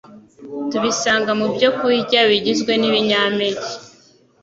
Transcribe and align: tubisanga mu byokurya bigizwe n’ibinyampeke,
tubisanga 0.71 1.31
mu 1.39 1.45
byokurya 1.53 2.19
bigizwe 2.29 2.71
n’ibinyampeke, 2.77 3.71